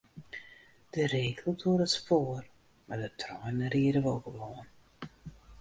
De 0.93 1.01
reek 1.13 1.37
lûkt 1.43 1.63
oer 1.69 1.81
it 1.87 1.93
spoar, 1.97 2.43
mar 2.87 2.99
de 3.03 3.09
treinen 3.19 3.71
ride 3.73 3.99
wol 4.03 4.19
gewoan. 4.25 4.67